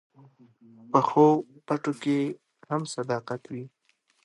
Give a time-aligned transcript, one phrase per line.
[0.91, 1.27] پخو
[1.67, 2.17] پټو کې
[2.69, 3.63] هم صداقت وي